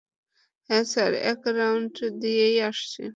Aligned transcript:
হ্যাঁ 0.69 0.85
স্যার, 0.85 1.11
এক 1.31 1.41
রাউন্ড 1.57 1.93
দিয়েই 2.21 2.57
আসছি। 2.61 3.01